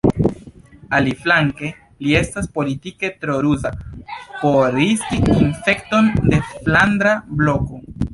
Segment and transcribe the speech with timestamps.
[0.99, 1.67] Aliflanke,
[2.05, 3.71] li estas politike tro ruza
[4.39, 7.79] por riski infekton de Flandra Bloko.